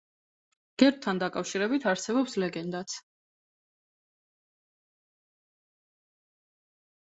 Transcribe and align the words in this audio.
გერბთან 0.83 1.21
დაკავშირებით 1.23 1.85
არსებობს 1.91 2.39
ლეგენდაც. 2.45 2.97